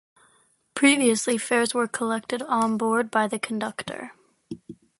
Previously, 0.73 1.37
fares 1.37 1.75
were 1.75 1.87
collected 1.87 2.41
on 2.41 2.75
board 2.75 3.11
by 3.11 3.27
the 3.27 3.37
conductor. 3.37 4.13